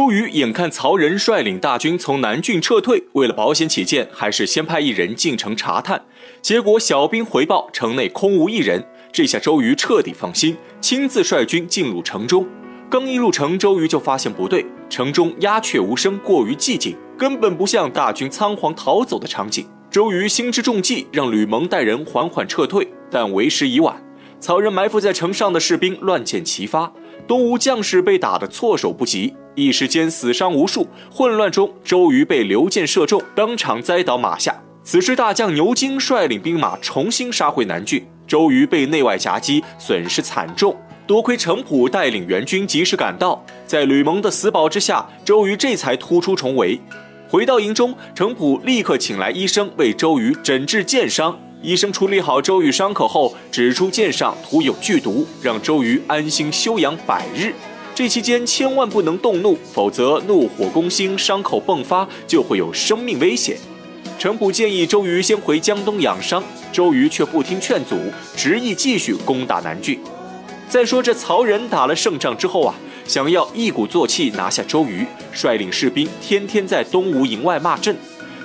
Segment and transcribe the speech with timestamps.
[0.00, 6.02] 周瑜眼看曹仁率领大军从南郡撤退，为了保险起见，还是先派一人进城查探。
[6.40, 8.82] 结果小兵回报，城内空无一人。
[9.12, 12.48] 这下周瑜彻底放心，亲自率军进入城中。
[12.88, 19.68] 刚一入城，周瑜就发现不对，城中鸦雀无声，过于寂静，根本不像大军仓皇逃走的场景。
[19.90, 24.02] 周瑜心知重计，让吕蒙带人缓缓撤退，但为时已晚。
[24.40, 26.90] 曹仁埋伏在城上的士兵乱箭齐发，
[27.30, 29.32] 东吴将士被打得措手不及。
[29.54, 34.52] 一时间死伤无数，混乱中，周瑜被刘建射中，当场栽倒马下。
[34.82, 40.76] 此时大将牛金率领兵马重新杀回南郡，周瑜被内外夹击，损失惨重。
[41.06, 46.80] 多亏程普带领援军及时赶到，在吕蒙的死保之下，周瑜这才突出重围。
[47.28, 51.38] 回到营中，程普立刻请来医生为周瑜诊治箭伤。
[51.62, 57.52] 医生处理好周瑜伤口后，指出剑上涂有剧毒，让周瑜安心休养百日。
[57.94, 63.58] 这期间千万不能动怒，否则怒火攻心，伤口迸发就会有生命危险。
[64.18, 67.94] 程普建议周瑜先回江东养伤，周瑜却不听劝阻，
[68.34, 70.00] 执意继续攻打南郡。
[70.66, 72.74] 再说这曹仁打了胜仗之后啊，
[73.06, 75.04] 想要一鼓作气拿下周瑜，
[75.34, 77.94] 率领士兵天天在东吴营外骂阵，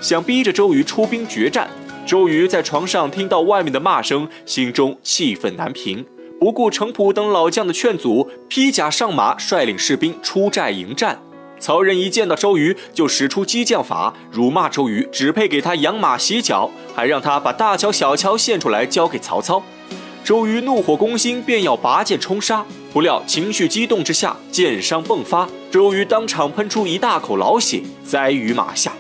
[0.01, 1.69] 想逼着周瑜出兵决战。
[2.05, 6.05] 周瑜在床上听到外面的骂声，心中气愤难平。
[6.39, 11.19] 不顾程普等老将的劝阻，披甲上马，率领士兵出寨迎战。
[11.57, 19.63] 曹仁一见到周瑜，就使出激将法，辱骂周瑜只配给他养马洗脚，还让他把大乔、小乔献出来交给曹操。
[20.23, 28.91] 周瑜怒火攻心，便要拔剑冲杀，不料情绪激动之下，剑伤迸发，周瑜当场喷出一大口老血，栽于马下。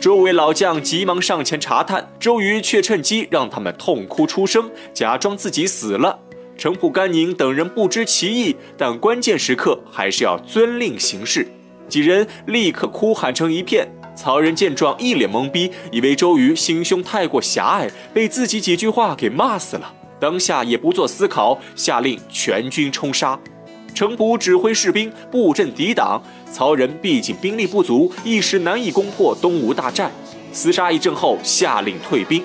[0.00, 6.18] 周围老将急忙上前查探，周瑜却趁机让他们痛哭出声，假装自己死了。
[6.56, 11.46] 程普、甘宁等人不知其意，但关键时刻还是要遵令行事。
[11.86, 13.86] 几人立刻哭喊成一片。
[14.16, 19.92] 曹仁见状，一脸懵逼，以为周瑜心胸太过狭隘，被自己几句话给骂死了。
[20.18, 23.38] 当下也不做思考，下令全军冲杀。
[23.90, 26.22] 程普指挥士兵布阵抵挡。
[26.52, 30.10] 曹仁毕竟兵力不足，一时难以攻破东吴大寨。
[30.52, 32.42] 厮杀一阵后，下令退兵。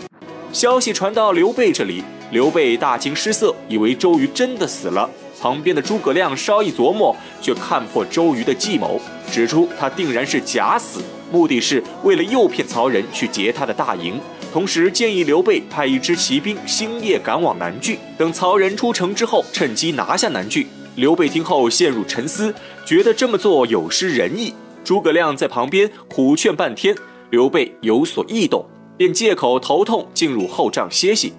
[0.52, 2.04] 消息传到刘备这里。
[2.32, 5.08] 刘备大惊失色，以为周瑜真的死了。
[5.40, 9.00] 旁边的诸葛亮稍一琢磨，却看破周瑜的计谋，
[9.32, 11.02] 指出他定然是假死，
[11.32, 14.20] 目的是为了诱骗曹仁去劫他的大营。
[14.52, 20.66] 同时建议刘备派一支骑兵星夜赶往南郡，等曹仁出城之后，趁机拿下南郡。
[20.96, 22.54] 刘备听后陷入沉思，
[22.86, 24.54] 觉得这么做有失仁义。
[24.84, 26.96] 诸葛亮在旁边苦劝半天，
[27.32, 31.34] 刘备有所异动，便借口头痛进入后帐歇息。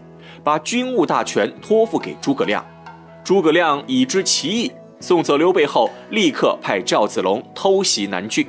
[0.44, 2.64] 把军务大权托付给诸葛亮，
[3.24, 8.46] 诸葛亮已知其意，送走刘备后，立刻派赵子龙偷袭南郡。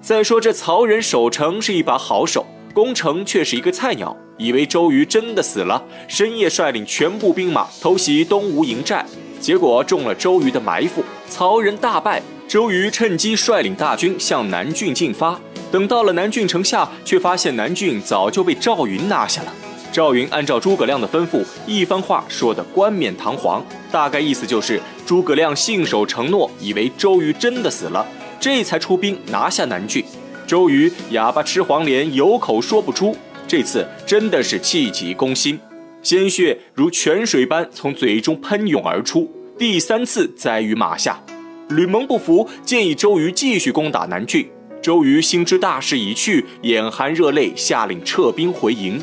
[0.00, 9.04] 再说这曹仁守城是一把好手，攻城却是一个菜鸟，以为周瑜真的死了，深夜率领全部兵马偷袭东吴营寨，
[9.40, 12.22] 结果中了周瑜的埋伏，曹仁大败。
[12.46, 15.40] 周瑜趁机率领大军向南郡进发，
[15.70, 19.52] 等到了南郡城下，却发现南郡早就被赵云拿下了。
[19.92, 28.04] 赵云按照诸葛亮的吩咐，一番话说得冠冕堂皇，大概意思就是诸葛亮信守承诺，以为周瑜真的死了，
[28.40, 30.04] 这才出兵拿下南郡。
[30.46, 35.58] 周瑜哑巴吃黄连，有口说不出，这次真的是气急攻心，
[36.02, 41.22] 鲜血如泉水般从嘴中喷涌而出，第三次栽于马下。
[41.68, 44.48] 吕蒙不服，建议周瑜继续攻打南郡。
[44.80, 48.98] 周瑜心知大势已去，眼含热泪，下令撤兵回营。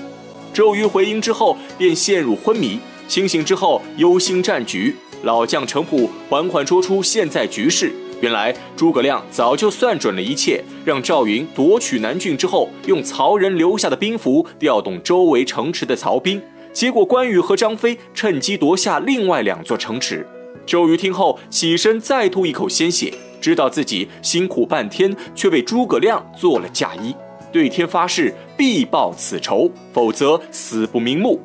[0.51, 2.79] 周瑜回营之后，便陷入昏迷。
[3.07, 4.95] 清醒之后，忧心战局。
[5.21, 7.91] 老将程普缓缓说出现在局势。
[8.21, 16.41] 原来诸葛亮早就算准了一切，让赵云夺取南郡之后，用曹仁留下的兵符调动周围城池的曹兵。
[16.77, 20.23] 结果关羽和张飞趁机夺下另外两座城池。
[20.63, 23.11] 周瑜听后起身再吐一口鲜血，
[23.41, 27.15] 知道自己辛苦半天，却为诸葛亮做了嫁衣。
[27.51, 31.41] 对天发誓，必报此仇，否则死不瞑目。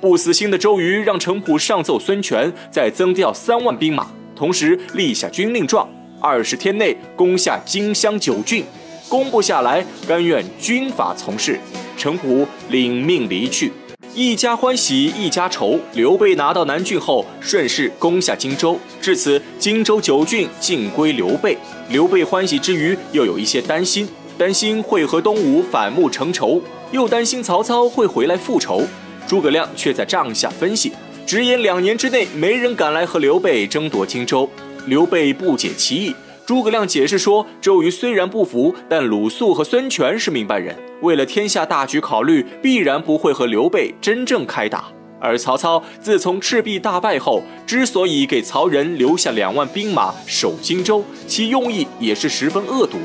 [0.00, 5.88] 不死心的周瑜让程普上奏孙权，再增调三万兵马，同时立下军令状：
[6.20, 8.64] 二十天内攻下荆襄九郡，
[9.08, 11.60] 攻不下来，甘愿军法从事。
[11.96, 13.70] 程普领命离去，
[14.14, 15.80] 一家欢喜一家愁。
[15.94, 21.56] 刘备拿到南郡后，顺势攻下荆州，至此荆州九郡尽归刘备。
[21.88, 24.06] 刘备欢喜之余，又有一些担心。
[24.36, 26.60] 担心会和东吴反目成仇，
[26.90, 28.82] 又担心曹操会回来复仇。
[29.26, 30.92] 诸葛亮却在帐下分析，
[31.24, 34.48] 直言两年之内没人敢来和刘备争夺荆州。
[34.86, 44.86] 刘备不解其意，诸葛亮解释说，周瑜虽然不服，但鲁肃和孙权是明白人，为了天下大局考虑，必然不会和刘备真正开打。
[45.20, 52.98] 而曹操自从赤壁大败后，之所以给曹仁留下两万兵马守荆州，其用意也是十分恶毒。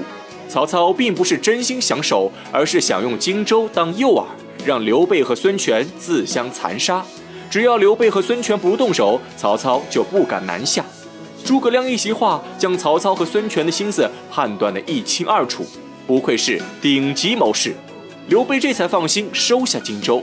[0.50, 4.25] 曹操并不是真心想守，而是想用荆州当诱饵，
[4.66, 7.06] 让刘备和孙权自相残杀。
[7.51, 10.84] 只要刘备和孙权不动手，曹操就不敢南下。
[11.47, 15.65] 诸葛亮一席话，将曹操和孙权的心思判断得一清二楚，
[16.05, 17.73] 不愧是顶级谋士。
[18.27, 20.21] 刘备这才放心收下荆州。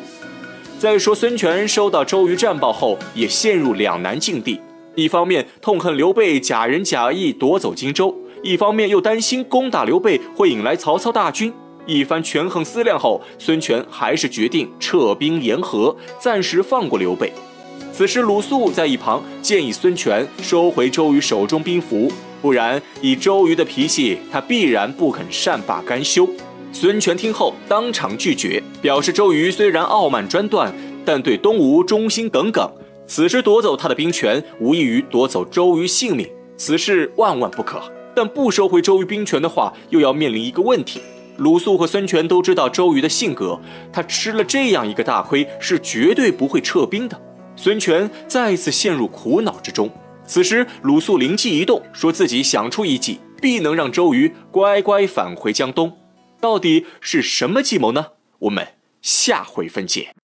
[0.78, 4.60] 再说孙权收到周瑜战报后，也陷入两难境地：
[4.96, 11.50] 一方面痛恨刘备假仁假义夺走荆州，一方面又担心攻打刘备会引来曹操大军。
[11.86, 17.32] 一番权衡思量后，孙权还是决定撤兵言和，暂时放过刘备。
[17.92, 22.10] 此时，鲁肃在一旁建议孙权收回周瑜手中兵符，
[22.42, 26.28] 不然以周瑜的脾气，他必然不肯善罢甘休。
[26.72, 30.74] 孙权听后当场拒绝，表示周瑜虽然傲慢专断，
[31.04, 32.68] 但对东吴忠心耿耿。
[33.06, 37.80] 此时夺走他的兵权，无异于夺走周瑜性命，此事万万不可。
[38.16, 41.00] 但不收回周瑜兵权的话，又要面临一个问题。
[41.36, 43.60] 鲁肃和孙权都知道周瑜的性格，
[43.92, 47.20] 他吃了这样一个大亏，是绝对不会撤兵的。
[47.56, 49.90] 孙权再次陷入苦恼之中。
[50.26, 55.96] 此时，鲁肃灵机一动，说自己想出一计，必能让周瑜乖乖返回江东。
[56.40, 58.06] 到底是什么计谋呢？
[58.40, 58.66] 我们
[59.00, 60.08] 下回分解。